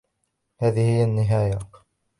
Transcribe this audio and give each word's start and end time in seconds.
هذه 0.57 0.79
هي 0.81 1.03
النهاية. 1.03 1.59